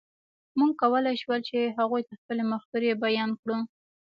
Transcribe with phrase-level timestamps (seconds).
[0.57, 3.57] موږ کولی شول، چې هغوی ته خپلې مفکورې بیان کړو.